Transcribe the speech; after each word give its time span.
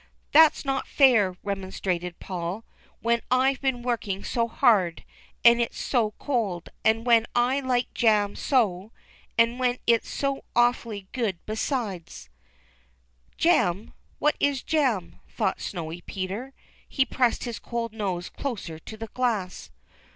"That's 0.31 0.65
not 0.65 0.87
fair," 0.87 1.37
remonstrated 1.43 2.19
Paul," 2.19 2.65
when 3.03 3.21
I've 3.29 3.61
been 3.61 3.83
working 3.83 4.23
so 4.23 4.47
hard, 4.47 5.03
and 5.45 5.61
it's 5.61 5.77
so 5.79 6.15
cold, 6.17 6.69
and 6.83 7.05
Avhen 7.05 7.25
I 7.35 7.59
like 7.59 7.93
jam 7.93 8.35
so, 8.35 8.91
and 9.37 9.59
when 9.59 9.77
it's 9.85 10.09
so 10.09 10.43
awfully 10.55 11.05
good 11.11 11.37
beside." 11.45 12.09
"Jam! 13.37 13.93
what 14.17 14.35
is 14.39 14.63
jam?" 14.63 15.17
thought 15.27 15.61
Snowy 15.61 16.01
Peter. 16.01 16.55
He 16.89 17.05
pressed 17.05 17.43
his 17.43 17.59
cold 17.59 17.93
nose 17.93 18.27
closer 18.27 18.79
to 18.79 18.97
the 18.97 19.09
glass. 19.13 19.69